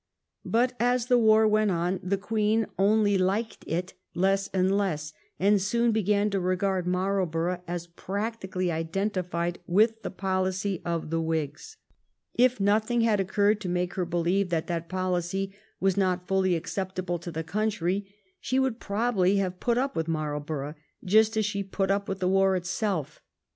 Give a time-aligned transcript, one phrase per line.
[0.43, 5.57] But as the war went on the Queen only liked it less and less, and
[5.59, 9.59] she soon began to regard Marlborough as 338 THE TRIUMPH OF THE TORIES practically identified
[9.67, 11.77] with the policy of the Whigs.
[12.33, 17.19] If nothing had occurred to make her believe that that policy was not fully acceptable
[17.19, 20.73] to the country, she would probably have put up with Marlborough
[21.05, 23.21] just as she put up with the war itself.